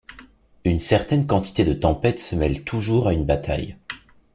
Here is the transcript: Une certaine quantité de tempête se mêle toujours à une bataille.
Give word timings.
Une 0.65 0.79
certaine 0.79 1.27
quantité 1.27 1.63
de 1.63 1.73
tempête 1.75 2.19
se 2.19 2.35
mêle 2.35 2.63
toujours 2.63 3.07
à 3.07 3.13
une 3.13 3.23
bataille. 3.23 3.77